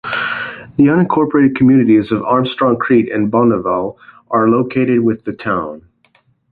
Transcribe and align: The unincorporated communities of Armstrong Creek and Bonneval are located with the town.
The 0.77 0.85
unincorporated 0.85 1.55
communities 1.55 2.11
of 2.11 2.23
Armstrong 2.23 2.77
Creek 2.79 3.11
and 3.13 3.31
Bonneval 3.31 3.97
are 4.31 4.47
located 4.49 4.99
with 5.01 5.23
the 5.25 5.33
town. 5.33 5.83